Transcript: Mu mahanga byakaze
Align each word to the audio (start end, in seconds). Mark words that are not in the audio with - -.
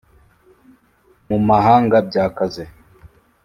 Mu 1.27 1.37
mahanga 1.47 1.95
byakaze 2.07 2.63